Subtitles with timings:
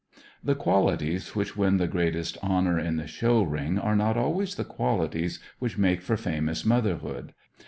[0.43, 4.65] The qualities which win the greatest honour in the show ring are not always the
[4.65, 7.33] qualities which make for famous motherhood.